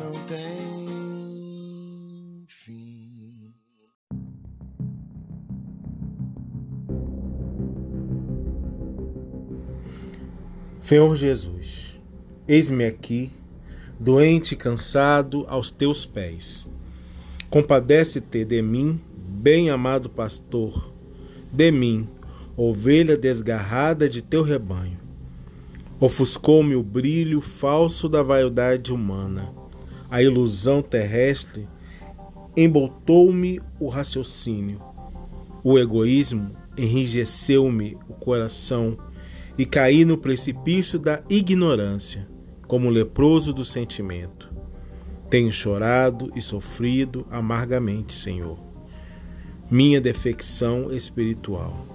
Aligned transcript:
não 0.00 0.12
tem 0.24 0.38
fim. 2.46 3.54
Senhor 10.80 11.14
Jesus, 11.14 12.00
eis-me 12.48 12.86
aqui, 12.86 13.30
doente 13.98 14.52
e 14.52 14.56
cansado, 14.56 15.44
aos 15.46 15.70
teus 15.70 16.06
pés. 16.06 16.70
Compadece-te 17.50 18.42
de 18.44 18.62
mim, 18.62 18.98
bem-amado 19.14 20.08
pastor, 20.08 20.94
de 21.52 21.70
mim, 21.70 22.08
ovelha 22.56 23.18
desgarrada 23.18 24.08
de 24.08 24.22
teu 24.22 24.42
rebanho. 24.42 24.98
Ofuscou-me 26.00 26.74
o 26.74 26.82
brilho 26.82 27.42
falso 27.42 28.08
da 28.08 28.22
vaidade 28.22 28.94
humana. 28.94 29.59
A 30.10 30.20
ilusão 30.22 30.82
terrestre 30.82 31.68
emboltou-me 32.56 33.60
o 33.78 33.88
raciocínio. 33.88 34.82
O 35.62 35.78
egoísmo 35.78 36.50
enrijeceu-me 36.76 37.96
o 38.08 38.14
coração 38.14 38.98
e 39.56 39.64
caí 39.64 40.04
no 40.04 40.18
precipício 40.18 40.98
da 40.98 41.22
ignorância, 41.28 42.26
como 42.66 42.90
leproso 42.90 43.52
do 43.52 43.64
sentimento. 43.64 44.50
Tenho 45.28 45.52
chorado 45.52 46.32
e 46.34 46.40
sofrido 46.40 47.24
amargamente, 47.30 48.12
Senhor, 48.12 48.58
minha 49.70 50.00
defecção 50.00 50.92
espiritual. 50.92 51.86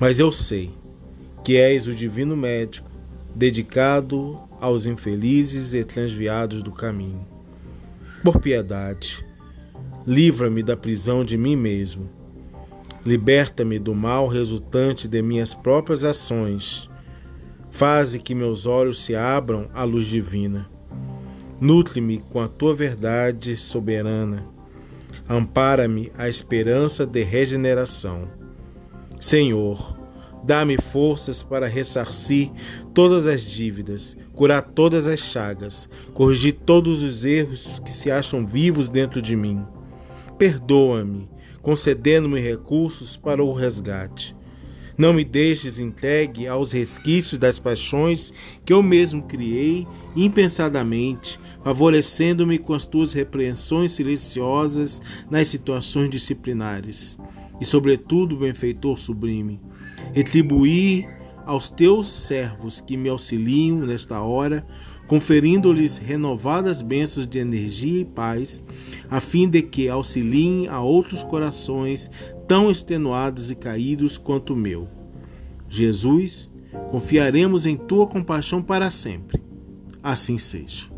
Mas 0.00 0.18
eu 0.18 0.32
sei 0.32 0.72
que 1.44 1.56
és 1.56 1.86
o 1.86 1.94
divino 1.94 2.36
médico 2.36 2.90
dedicado 3.34 4.38
aos 4.60 4.86
infelizes 4.86 5.74
e 5.74 5.84
transviados 5.84 6.62
do 6.62 6.70
caminho. 6.70 7.26
Por 8.22 8.38
piedade, 8.38 9.26
livra-me 10.06 10.62
da 10.62 10.76
prisão 10.76 11.24
de 11.24 11.36
mim 11.36 11.56
mesmo. 11.56 12.08
Liberta-me 13.04 13.78
do 13.78 13.94
mal 13.94 14.28
resultante 14.28 15.06
de 15.06 15.20
minhas 15.20 15.52
próprias 15.52 16.04
ações. 16.04 16.88
Faze 17.70 18.18
que 18.18 18.34
meus 18.34 18.64
olhos 18.64 19.04
se 19.04 19.14
abram 19.14 19.68
à 19.74 19.84
luz 19.84 20.06
divina. 20.06 20.70
Nutre-me 21.60 22.18
com 22.30 22.40
a 22.40 22.48
tua 22.48 22.74
verdade 22.74 23.56
soberana. 23.56 24.46
Ampara-me 25.28 26.12
a 26.16 26.28
esperança 26.28 27.04
de 27.04 27.22
regeneração. 27.22 28.28
Senhor, 29.20 29.98
Dá-me 30.44 30.76
forças 30.76 31.42
para 31.42 31.66
ressarcir 31.66 32.50
todas 32.92 33.26
as 33.26 33.42
dívidas, 33.42 34.14
curar 34.34 34.60
todas 34.60 35.06
as 35.06 35.20
chagas, 35.20 35.88
corrigir 36.12 36.54
todos 36.66 37.02
os 37.02 37.24
erros 37.24 37.80
que 37.82 37.90
se 37.90 38.10
acham 38.10 38.46
vivos 38.46 38.90
dentro 38.90 39.22
de 39.22 39.34
mim. 39.34 39.64
Perdoa-me, 40.36 41.30
concedendo-me 41.62 42.38
recursos 42.40 43.16
para 43.16 43.42
o 43.42 43.54
resgate. 43.54 44.36
Não 44.98 45.14
me 45.14 45.24
deixes 45.24 45.80
entregue 45.80 46.46
aos 46.46 46.72
resquícios 46.72 47.38
das 47.38 47.58
paixões 47.58 48.30
que 48.66 48.72
eu 48.72 48.82
mesmo 48.82 49.22
criei 49.22 49.86
impensadamente, 50.14 51.40
favorecendo-me 51.64 52.58
com 52.58 52.74
as 52.74 52.86
tuas 52.86 53.14
repreensões 53.14 53.92
silenciosas 53.92 55.00
nas 55.30 55.48
situações 55.48 56.10
disciplinares. 56.10 57.18
E, 57.60 57.64
sobretudo, 57.64 58.36
benfeitor 58.36 58.98
sublime, 58.98 59.60
retribuir 60.14 61.08
aos 61.44 61.68
teus 61.68 62.06
servos 62.08 62.80
que 62.80 62.96
me 62.96 63.08
auxiliam 63.08 63.80
nesta 63.80 64.22
hora, 64.22 64.64
conferindo-lhes 65.08 65.98
renovadas 65.98 66.80
bênçãos 66.80 67.26
de 67.26 67.40
energia 67.40 68.02
e 68.02 68.04
paz, 68.04 68.64
a 69.10 69.20
fim 69.20 69.48
de 69.48 69.60
que 69.60 69.88
auxiliem 69.88 70.68
a 70.68 70.80
outros 70.80 71.24
corações 71.24 72.10
tão 72.46 72.70
extenuados 72.70 73.50
e 73.50 73.56
caídos 73.56 74.16
quanto 74.16 74.54
o 74.54 74.56
meu. 74.56 74.88
Jesus, 75.68 76.48
confiaremos 76.88 77.66
em 77.66 77.76
tua 77.76 78.06
compaixão 78.06 78.62
para 78.62 78.90
sempre. 78.92 79.42
Assim 80.00 80.38
seja. 80.38 80.93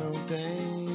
Não 0.00 0.12
tem 0.26 0.93